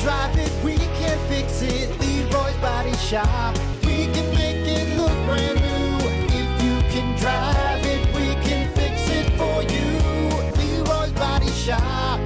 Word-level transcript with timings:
drive 0.00 0.36
it, 0.38 0.64
we 0.64 0.76
can 0.76 1.18
fix 1.28 1.62
it. 1.62 1.90
Leroy's 2.00 2.56
Body 2.56 2.94
Shop. 2.96 3.54
We 3.84 4.06
can 4.06 4.34
make 4.34 4.66
it 4.66 4.96
look 4.96 5.12
brand 5.26 5.60
new. 5.60 6.08
If 6.32 6.62
you 6.62 6.80
can 6.90 7.18
drive 7.18 7.84
it, 7.84 8.06
we 8.14 8.34
can 8.48 8.72
fix 8.74 9.08
it 9.10 9.30
for 9.36 9.62
you. 9.62 10.82
Leroy's 10.84 11.12
Body 11.12 11.50
Shop. 11.50 12.18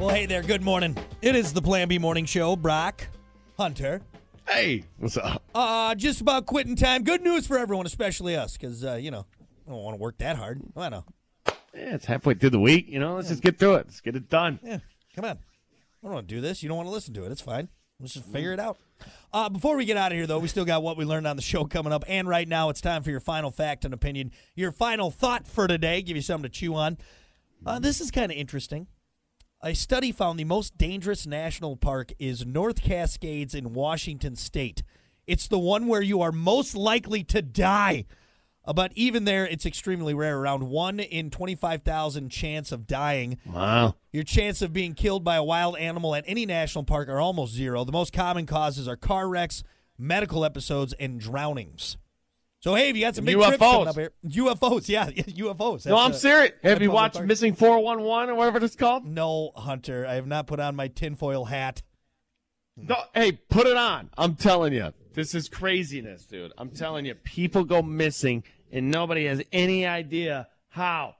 Well, 0.00 0.08
hey 0.08 0.26
there. 0.26 0.42
Good 0.42 0.62
morning. 0.62 0.96
It 1.22 1.36
is 1.36 1.52
the 1.52 1.62
Plan 1.62 1.86
B 1.88 1.98
Morning 1.98 2.24
Show. 2.24 2.56
Brock, 2.56 3.06
Hunter. 3.56 4.02
Hey, 4.48 4.84
what's 4.98 5.16
up? 5.16 5.42
Uh, 5.54 5.94
just 5.94 6.20
about 6.20 6.46
quitting 6.46 6.76
time. 6.76 7.04
Good 7.04 7.22
news 7.22 7.46
for 7.46 7.58
everyone, 7.58 7.86
especially 7.86 8.36
us, 8.36 8.56
because 8.56 8.84
uh, 8.84 8.94
you 8.94 9.12
know 9.12 9.24
I 9.66 9.70
don't 9.70 9.82
want 9.82 9.96
to 9.96 10.02
work 10.02 10.18
that 10.18 10.36
hard. 10.36 10.62
I 10.76 10.88
know. 10.88 11.04
Yeah, 11.74 11.94
it's 11.94 12.06
halfway 12.06 12.34
through 12.34 12.50
the 12.50 12.60
week. 12.60 12.86
You 12.88 12.98
know, 12.98 13.14
let's 13.16 13.28
just 13.28 13.42
get 13.42 13.58
through 13.58 13.74
it. 13.74 13.86
Let's 13.86 14.00
get 14.00 14.16
it 14.16 14.28
done. 14.28 14.58
Yeah, 14.64 14.78
come 15.14 15.26
on. 15.26 15.38
I 16.06 16.08
don't 16.08 16.14
want 16.14 16.28
to 16.28 16.34
do 16.36 16.40
this. 16.40 16.62
You 16.62 16.68
don't 16.68 16.76
want 16.76 16.88
to 16.88 16.92
listen 16.92 17.14
to 17.14 17.24
it. 17.24 17.32
It's 17.32 17.40
fine. 17.40 17.68
Let's 17.98 18.14
just 18.14 18.26
figure 18.26 18.52
it 18.52 18.60
out. 18.60 18.78
Uh, 19.32 19.48
before 19.48 19.76
we 19.76 19.84
get 19.84 19.96
out 19.96 20.12
of 20.12 20.16
here, 20.16 20.28
though, 20.28 20.38
we 20.38 20.46
still 20.46 20.64
got 20.64 20.80
what 20.80 20.96
we 20.96 21.04
learned 21.04 21.26
on 21.26 21.34
the 21.34 21.42
show 21.42 21.64
coming 21.64 21.92
up. 21.92 22.04
And 22.06 22.28
right 22.28 22.46
now, 22.46 22.68
it's 22.68 22.80
time 22.80 23.02
for 23.02 23.10
your 23.10 23.18
final 23.18 23.50
fact 23.50 23.84
and 23.84 23.92
opinion, 23.92 24.30
your 24.54 24.70
final 24.70 25.10
thought 25.10 25.48
for 25.48 25.66
today. 25.66 26.02
Give 26.02 26.14
you 26.14 26.22
something 26.22 26.48
to 26.48 26.48
chew 26.48 26.76
on. 26.76 26.98
Uh, 27.66 27.80
this 27.80 28.00
is 28.00 28.12
kind 28.12 28.30
of 28.30 28.38
interesting. 28.38 28.86
A 29.64 29.74
study 29.74 30.12
found 30.12 30.38
the 30.38 30.44
most 30.44 30.78
dangerous 30.78 31.26
national 31.26 31.76
park 31.76 32.12
is 32.20 32.46
North 32.46 32.82
Cascades 32.82 33.52
in 33.52 33.72
Washington 33.72 34.36
State. 34.36 34.84
It's 35.26 35.48
the 35.48 35.58
one 35.58 35.88
where 35.88 36.02
you 36.02 36.22
are 36.22 36.30
most 36.30 36.76
likely 36.76 37.24
to 37.24 37.42
die. 37.42 38.04
Uh, 38.66 38.72
but 38.72 38.92
even 38.94 39.24
there, 39.24 39.46
it's 39.46 39.64
extremely 39.64 40.12
rare. 40.12 40.38
Around 40.38 40.68
one 40.68 40.98
in 40.98 41.30
25,000 41.30 42.30
chance 42.30 42.72
of 42.72 42.86
dying. 42.86 43.38
Wow. 43.46 43.94
Your 44.12 44.24
chance 44.24 44.60
of 44.62 44.72
being 44.72 44.94
killed 44.94 45.22
by 45.22 45.36
a 45.36 45.44
wild 45.44 45.76
animal 45.78 46.14
at 46.14 46.24
any 46.26 46.46
national 46.46 46.84
park 46.84 47.08
are 47.08 47.20
almost 47.20 47.54
zero. 47.54 47.84
The 47.84 47.92
most 47.92 48.12
common 48.12 48.46
causes 48.46 48.88
are 48.88 48.96
car 48.96 49.28
wrecks, 49.28 49.62
medical 49.98 50.44
episodes, 50.44 50.94
and 50.98 51.20
drownings. 51.20 51.96
So, 52.60 52.74
hey, 52.74 52.88
if 52.88 52.96
you 52.96 53.02
got 53.02 53.14
some 53.14 53.24
big 53.24 53.36
trips 53.36 53.58
UFOs. 53.58 53.58
coming 53.58 53.88
up 53.88 53.94
here, 53.94 54.12
UFOs, 54.26 54.88
yeah, 54.88 55.08
UFOs. 55.08 55.86
No, 55.86 55.98
I'm 55.98 56.10
uh, 56.10 56.14
serious. 56.14 56.52
Have 56.64 56.82
you 56.82 56.90
watched 56.90 57.14
parks. 57.14 57.28
Missing 57.28 57.54
411 57.54 58.30
or 58.30 58.34
whatever 58.34 58.64
it's 58.64 58.74
called? 58.74 59.04
No, 59.04 59.52
Hunter, 59.54 60.04
I 60.04 60.14
have 60.14 60.26
not 60.26 60.48
put 60.48 60.58
on 60.58 60.74
my 60.74 60.88
tinfoil 60.88 61.44
hat. 61.44 61.82
No, 62.76 62.96
hey, 63.14 63.32
put 63.32 63.66
it 63.66 63.76
on. 63.76 64.10
I'm 64.18 64.34
telling 64.34 64.72
you. 64.72 64.92
This 65.16 65.34
is 65.34 65.48
craziness, 65.48 66.26
dude. 66.26 66.52
I'm 66.58 66.68
telling 66.68 67.06
you. 67.06 67.14
People 67.14 67.64
go 67.64 67.80
missing 67.80 68.44
and 68.70 68.90
nobody 68.90 69.24
has 69.24 69.42
any 69.50 69.86
idea 69.86 70.46
how. 70.68 71.16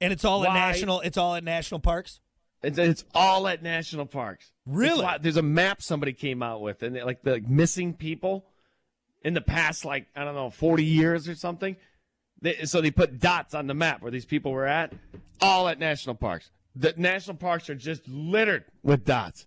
And 0.00 0.14
it's 0.14 0.24
all 0.24 0.44
at 0.44 0.54
national. 0.54 1.00
It's 1.02 1.18
all 1.18 1.34
at 1.34 1.44
national 1.44 1.80
parks. 1.80 2.20
It's, 2.62 2.78
it's 2.78 3.04
all 3.14 3.46
at 3.46 3.62
national 3.62 4.06
parks. 4.06 4.50
Really? 4.64 5.04
Why- 5.04 5.18
there's 5.18 5.36
a 5.36 5.42
map 5.42 5.82
somebody 5.82 6.14
came 6.14 6.42
out 6.42 6.62
with, 6.62 6.82
and 6.82 6.96
like 6.96 7.22
the 7.22 7.44
missing 7.46 7.92
people 7.92 8.46
in 9.22 9.34
the 9.34 9.42
past, 9.42 9.84
like 9.84 10.06
I 10.16 10.24
don't 10.24 10.34
know, 10.34 10.48
40 10.48 10.82
years 10.82 11.28
or 11.28 11.34
something. 11.34 11.76
They, 12.40 12.64
so 12.64 12.80
they 12.80 12.90
put 12.90 13.20
dots 13.20 13.54
on 13.54 13.66
the 13.66 13.74
map 13.74 14.00
where 14.00 14.10
these 14.10 14.24
people 14.24 14.52
were 14.52 14.66
at, 14.66 14.94
all 15.42 15.68
at 15.68 15.78
national 15.78 16.14
parks. 16.14 16.50
The 16.74 16.94
national 16.96 17.36
parks 17.36 17.68
are 17.68 17.74
just 17.74 18.08
littered 18.08 18.64
with 18.82 19.04
dots. 19.04 19.46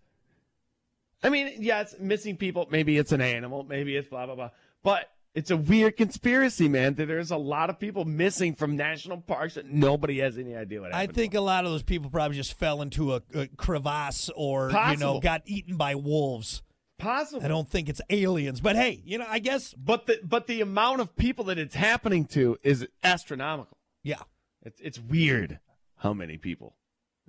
I 1.23 1.29
mean, 1.29 1.55
yeah, 1.59 1.81
it's 1.81 1.95
missing 1.99 2.37
people. 2.37 2.67
Maybe 2.69 2.97
it's 2.97 3.11
an 3.11 3.21
animal. 3.21 3.63
Maybe 3.63 3.95
it's 3.95 4.07
blah 4.07 4.25
blah 4.25 4.35
blah. 4.35 4.49
But 4.83 5.09
it's 5.33 5.51
a 5.51 5.57
weird 5.57 5.97
conspiracy, 5.97 6.67
man. 6.67 6.95
That 6.95 7.07
there's 7.07 7.31
a 7.31 7.37
lot 7.37 7.69
of 7.69 7.79
people 7.79 8.05
missing 8.05 8.55
from 8.55 8.75
national 8.75 9.21
parks 9.21 9.55
that 9.55 9.65
nobody 9.67 10.19
has 10.19 10.38
any 10.38 10.55
idea 10.55 10.81
what 10.81 10.93
I 10.93 11.01
happened. 11.01 11.15
think 11.15 11.33
a 11.33 11.41
lot 11.41 11.65
of 11.65 11.71
those 11.71 11.83
people 11.83 12.09
probably 12.09 12.38
just 12.38 12.53
fell 12.57 12.81
into 12.81 13.13
a, 13.15 13.21
a 13.33 13.47
crevasse 13.47 14.29
or 14.35 14.71
you 14.71 14.97
know 14.97 15.19
got 15.19 15.41
eaten 15.45 15.75
by 15.77 15.95
wolves. 15.95 16.61
possible. 16.97 17.43
I 17.43 17.47
don't 17.47 17.67
think 17.69 17.89
it's 17.89 18.01
aliens, 18.09 18.61
but 18.61 18.75
hey, 18.75 19.01
you 19.05 19.17
know, 19.17 19.25
I 19.27 19.39
guess 19.39 19.73
But 19.73 20.07
the 20.07 20.19
but 20.23 20.47
the 20.47 20.61
amount 20.61 21.01
of 21.01 21.15
people 21.15 21.45
that 21.45 21.57
it's 21.57 21.75
happening 21.75 22.25
to 22.27 22.57
is 22.63 22.88
astronomical. 23.03 23.77
yeah. 24.03 24.22
It's 24.63 24.79
it's 24.81 25.00
weird 25.00 25.59
how 25.97 26.13
many 26.13 26.38
people 26.38 26.75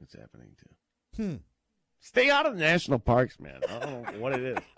it's 0.02 0.14
happening 0.14 0.56
to. 0.58 1.22
Hmm. 1.22 1.36
Stay 2.00 2.30
out 2.30 2.46
of 2.46 2.54
the 2.54 2.60
national 2.60 2.98
parks, 2.98 3.38
man. 3.40 3.60
I 3.68 3.78
don't 3.80 4.12
know 4.12 4.20
what 4.20 4.32
it 4.34 4.42
is. 4.42 4.58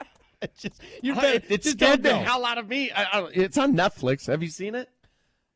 It's 0.42 0.62
just 0.62 0.80
you 1.02 1.12
I- 1.12 1.20
better 1.20 1.36
it, 1.36 1.44
it 1.50 1.64
scared 1.66 2.02
the 2.02 2.16
hell 2.16 2.46
out 2.46 2.56
of 2.56 2.66
me. 2.66 2.90
I, 2.90 3.02
I, 3.04 3.28
it's 3.34 3.58
on 3.58 3.74
Netflix. 3.74 4.26
Have 4.26 4.42
you 4.42 4.48
seen 4.48 4.74
it? 4.74 4.88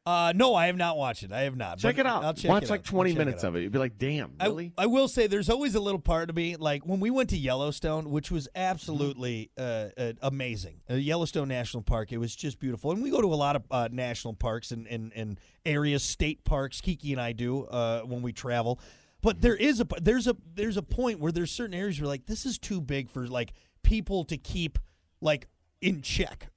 Uh, 0.07 0.35
no, 0.37 0.55
I 0.55 0.67
have 0.67 0.77
not 0.77 0.99
watched 0.99 1.23
it. 1.23 1.33
I 1.33 1.45
have 1.45 1.57
not. 1.57 1.79
Check 1.79 1.97
it 1.97 2.05
out. 2.05 2.23
I'll 2.23 2.35
check 2.35 2.51
Watch 2.51 2.65
it 2.65 2.69
like 2.71 2.81
out. 2.81 2.85
20 2.85 3.11
I'll 3.13 3.17
minutes 3.17 3.43
it 3.43 3.47
of 3.47 3.57
it. 3.57 3.63
You'd 3.63 3.73
be 3.73 3.79
like, 3.79 3.97
damn, 3.97 4.35
I- 4.39 4.49
really? 4.49 4.73
I, 4.77 4.85
will 4.85 5.09
say 5.09 5.27
there's 5.27 5.49
always 5.49 5.75
a 5.75 5.81
little 5.81 6.01
part 6.03 6.29
of 6.29 6.37
me 6.37 6.57
like 6.57 6.85
when 6.85 7.01
we 7.01 7.09
went 7.09 7.31
to 7.31 7.39
Yellowstone, 7.39 8.11
which 8.11 8.31
was 8.31 8.47
absolutely 8.55 9.51
uh, 9.57 9.87
uh, 9.97 10.13
amazing. 10.21 10.83
Uh, 10.91 10.95
Yellowstone 10.97 11.49
National 11.49 11.83
Park, 11.83 12.13
it 12.13 12.19
was 12.19 12.37
just 12.37 12.61
beautiful. 12.61 12.93
And 12.93 13.03
we 13.03 13.09
go 13.09 13.23
to 13.23 13.33
a 13.33 13.35
lot 13.37 13.57
of 13.57 13.63
uh, 13.71 13.89
national 13.91 14.35
parks 14.35 14.71
and, 14.71 14.87
and, 14.89 15.11
and 15.17 15.41
areas, 15.65 16.03
state 16.03 16.45
parks. 16.45 16.83
Kiki 16.83 17.13
and 17.13 17.21
I 17.23 17.33
do 17.33 17.65
uh, 17.65 18.03
when 18.03 18.21
we 18.21 18.35
travel. 18.35 18.79
But 19.25 19.41
there 19.41 19.57
is 19.57 19.81
a 19.81 19.87
there's 20.03 20.27
a 20.27 20.37
there's 20.55 20.77
a 20.77 20.83
point 20.83 21.19
where 21.19 21.33
there's 21.33 21.51
certain 21.51 21.73
areas 21.73 21.99
where 21.99 22.07
like 22.07 22.27
this 22.27 22.45
is 22.45 22.59
too 22.59 22.83
big 22.83 23.09
for 23.09 23.27
like 23.27 23.55
people 23.83 24.23
to 24.25 24.37
keep 24.37 24.79
like 25.23 25.49
in 25.81 26.03
check, 26.03 26.51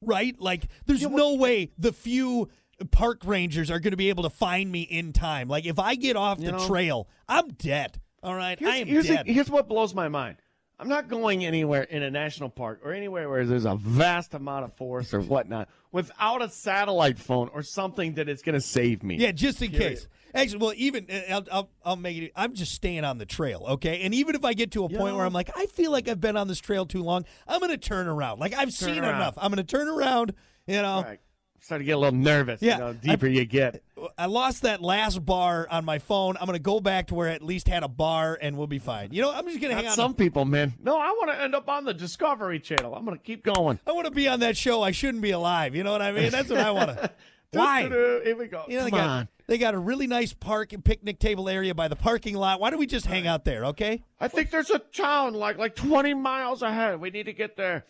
right? 0.00 0.34
Like 0.40 0.68
there's 0.86 1.02
no 1.02 1.34
way 1.34 1.72
the 1.76 1.92
few 1.92 2.48
park 2.90 3.20
rangers 3.26 3.70
are 3.70 3.78
going 3.80 3.90
to 3.90 3.98
be 3.98 4.08
able 4.08 4.22
to 4.22 4.30
find 4.30 4.72
me 4.72 4.80
in 4.80 5.12
time. 5.12 5.48
Like 5.48 5.66
if 5.66 5.78
I 5.78 5.94
get 5.94 6.16
off 6.16 6.38
the 6.40 6.52
know- 6.52 6.66
trail, 6.66 7.06
I'm 7.28 7.48
dead. 7.48 8.00
All 8.22 8.34
right, 8.34 8.58
Here's, 8.58 8.72
I 8.72 8.76
am 8.78 8.88
here's, 8.88 9.06
dead. 9.08 9.26
here's 9.26 9.50
what 9.50 9.68
blows 9.68 9.94
my 9.94 10.08
mind. 10.08 10.38
I'm 10.78 10.88
not 10.88 11.08
going 11.08 11.44
anywhere 11.44 11.84
in 11.84 12.02
a 12.02 12.10
national 12.10 12.50
park 12.50 12.80
or 12.84 12.92
anywhere 12.92 13.30
where 13.30 13.46
there's 13.46 13.64
a 13.64 13.76
vast 13.76 14.34
amount 14.34 14.64
of 14.64 14.74
forest 14.74 15.14
or 15.14 15.20
whatnot 15.22 15.68
without 15.90 16.42
a 16.42 16.50
satellite 16.50 17.18
phone 17.18 17.48
or 17.54 17.62
something 17.62 18.14
that 18.14 18.28
is 18.28 18.42
going 18.42 18.54
to 18.54 18.60
save 18.60 19.02
me. 19.02 19.16
yeah, 19.16 19.32
just 19.32 19.62
in 19.62 19.70
Period. 19.70 19.96
case. 19.96 20.08
Actually, 20.34 20.58
well, 20.58 20.74
even 20.76 21.06
uh, 21.10 21.20
I'll, 21.30 21.44
I'll, 21.50 21.70
I'll 21.82 21.96
make 21.96 22.18
it. 22.18 22.32
I'm 22.36 22.52
just 22.52 22.72
staying 22.72 23.04
on 23.04 23.16
the 23.16 23.24
trail, 23.24 23.64
okay? 23.70 24.02
And 24.02 24.12
even 24.12 24.34
if 24.34 24.44
I 24.44 24.52
get 24.52 24.72
to 24.72 24.84
a 24.84 24.88
point 24.90 25.16
where 25.16 25.24
I'm 25.24 25.32
like, 25.32 25.50
I 25.56 25.64
feel 25.64 25.90
like 25.90 26.08
I've 26.08 26.20
been 26.20 26.36
on 26.36 26.46
this 26.46 26.58
trail 26.58 26.84
too 26.84 27.02
long, 27.02 27.24
I'm 27.48 27.60
going 27.60 27.70
to 27.70 27.78
turn 27.78 28.06
around. 28.06 28.38
Like 28.38 28.52
I've 28.52 28.72
seen 28.72 29.02
around. 29.02 29.14
enough. 29.14 29.38
I'm 29.38 29.50
going 29.50 29.64
to 29.64 29.76
turn 29.76 29.88
around. 29.88 30.34
You 30.66 30.82
know, 30.82 31.02
Right. 31.02 31.20
Start 31.60 31.80
to 31.80 31.84
get 31.84 31.92
a 31.92 31.98
little 31.98 32.18
nervous. 32.18 32.60
Yeah, 32.60 32.74
You 32.74 32.80
know, 32.80 32.92
deeper 32.92 33.26
you 33.26 33.44
get. 33.46 33.82
I 34.16 34.26
lost 34.26 34.62
that 34.62 34.82
last 34.82 35.24
bar 35.24 35.66
on 35.70 35.84
my 35.84 35.98
phone. 35.98 36.36
I'm 36.38 36.46
going 36.46 36.56
to 36.56 36.62
go 36.62 36.80
back 36.80 37.08
to 37.08 37.14
where 37.14 37.28
I 37.28 37.32
at 37.32 37.42
least 37.42 37.68
had 37.68 37.82
a 37.82 37.88
bar, 37.88 38.38
and 38.40 38.56
we'll 38.56 38.66
be 38.66 38.78
fine. 38.78 39.12
You 39.12 39.22
know, 39.22 39.32
I'm 39.32 39.46
just 39.46 39.60
going 39.60 39.70
to 39.70 39.76
hang 39.76 39.86
on. 39.88 39.94
some 39.94 40.14
people, 40.14 40.44
man. 40.44 40.74
No, 40.82 40.98
I 40.98 41.08
want 41.10 41.30
to 41.30 41.40
end 41.40 41.54
up 41.54 41.68
on 41.68 41.84
the 41.84 41.94
Discovery 41.94 42.60
Channel. 42.60 42.94
I'm 42.94 43.04
going 43.04 43.16
to 43.16 43.22
keep 43.22 43.44
going. 43.44 43.78
I 43.86 43.92
want 43.92 44.06
to 44.06 44.10
be 44.10 44.28
on 44.28 44.40
that 44.40 44.56
show. 44.56 44.82
I 44.82 44.90
shouldn't 44.90 45.22
be 45.22 45.30
alive. 45.30 45.74
You 45.74 45.84
know 45.84 45.92
what 45.92 46.02
I 46.02 46.12
mean? 46.12 46.30
That's 46.30 46.50
what 46.50 46.60
I 46.60 46.70
want 46.70 46.90
to. 46.90 47.10
Why? 47.52 47.82
Here 47.82 48.36
we 48.36 48.48
go. 48.48 48.64
You 48.68 48.78
know, 48.78 48.84
they 48.84 48.90
Come 48.90 48.98
got, 48.98 49.08
on. 49.08 49.28
they 49.46 49.58
got 49.58 49.74
a 49.74 49.78
really 49.78 50.06
nice 50.06 50.32
park 50.32 50.72
and 50.72 50.84
picnic 50.84 51.18
table 51.18 51.48
area 51.48 51.74
by 51.74 51.88
the 51.88 51.96
parking 51.96 52.34
lot. 52.34 52.60
Why 52.60 52.70
don't 52.70 52.78
we 52.78 52.86
just 52.86 53.06
hang 53.06 53.26
out 53.26 53.44
there, 53.44 53.66
okay? 53.66 54.02
I 54.20 54.28
think 54.28 54.50
there's 54.50 54.70
a 54.70 54.78
town 54.78 55.34
like 55.34 55.56
like 55.56 55.74
20 55.74 56.14
miles 56.14 56.62
ahead. 56.62 57.00
We 57.00 57.10
need 57.10 57.26
to 57.26 57.32
get 57.32 57.56
there. 57.56 57.84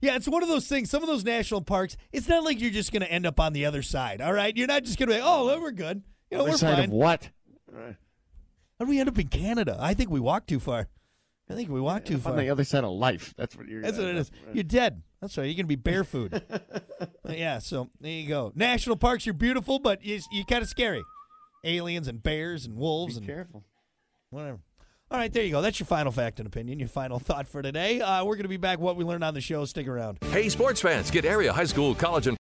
Yeah, 0.00 0.16
it's 0.16 0.28
one 0.28 0.42
of 0.42 0.48
those 0.48 0.66
things. 0.66 0.90
Some 0.90 1.02
of 1.02 1.08
those 1.08 1.24
national 1.24 1.62
parks, 1.62 1.96
it's 2.12 2.28
not 2.28 2.42
like 2.42 2.60
you're 2.60 2.70
just 2.70 2.90
going 2.92 3.02
to 3.02 3.10
end 3.10 3.26
up 3.26 3.38
on 3.38 3.52
the 3.52 3.66
other 3.66 3.82
side, 3.82 4.20
all 4.20 4.32
right? 4.32 4.56
You're 4.56 4.66
not 4.66 4.84
just 4.84 4.98
going 4.98 5.08
to 5.10 5.16
be, 5.16 5.20
oh, 5.22 5.46
well, 5.46 5.60
we're 5.60 5.72
good. 5.72 6.02
You 6.30 6.38
know, 6.38 6.44
Other 6.44 6.52
we're 6.52 6.58
side 6.58 6.76
fine. 6.76 6.84
of 6.84 6.90
what? 6.90 7.30
How 7.74 8.84
do 8.84 8.86
we 8.86 8.98
end 8.98 9.08
up 9.08 9.18
in 9.18 9.28
Canada? 9.28 9.76
I 9.78 9.94
think 9.94 10.10
we 10.10 10.20
walked 10.20 10.48
too 10.48 10.60
far. 10.60 10.88
I 11.50 11.54
think 11.54 11.68
we 11.68 11.80
walked 11.80 12.06
too 12.06 12.18
far. 12.18 12.32
on 12.32 12.38
the 12.38 12.48
other 12.50 12.64
side 12.64 12.84
of 12.84 12.92
life. 12.92 13.34
That's 13.36 13.56
what 13.56 13.66
you're. 13.66 13.82
That's 13.82 13.98
what 13.98 14.06
it 14.06 14.16
uh, 14.16 14.20
is. 14.20 14.30
You're 14.52 14.62
dead. 14.64 15.02
That's 15.20 15.36
right. 15.36 15.44
You're 15.44 15.54
going 15.54 15.64
to 15.64 15.68
be 15.68 15.76
bear 15.76 16.04
food. 16.04 16.42
Yeah, 17.28 17.60
so 17.60 17.88
there 18.00 18.10
you 18.10 18.26
go. 18.28 18.50
National 18.56 18.96
parks, 18.96 19.24
you're 19.24 19.34
beautiful, 19.34 19.78
but 19.78 20.04
you, 20.04 20.18
you're 20.32 20.44
kind 20.44 20.62
of 20.62 20.68
scary. 20.68 21.02
Aliens 21.64 22.08
and 22.08 22.20
bears 22.20 22.66
and 22.66 22.74
wolves 22.74 23.16
and 23.16 23.24
Careful. 23.24 23.64
whatever. 24.30 24.58
All 25.12 25.18
right, 25.18 25.32
there 25.32 25.42
you 25.42 25.50
go. 25.50 25.60
That's 25.60 25.80
your 25.80 25.88
final 25.88 26.12
fact 26.12 26.38
and 26.38 26.46
opinion, 26.46 26.78
your 26.78 26.88
final 26.88 27.18
thought 27.18 27.48
for 27.48 27.62
today. 27.62 28.00
Uh, 28.00 28.24
we're 28.24 28.36
going 28.36 28.44
to 28.44 28.48
be 28.48 28.56
back. 28.56 28.78
What 28.78 28.94
we 28.94 29.02
learned 29.02 29.24
on 29.24 29.34
the 29.34 29.40
show. 29.40 29.64
Stick 29.64 29.88
around. 29.88 30.18
Hey, 30.30 30.48
sports 30.48 30.80
fans, 30.80 31.10
get 31.10 31.24
area 31.24 31.52
high 31.52 31.64
school, 31.64 31.96
college, 31.96 32.28
and 32.28 32.38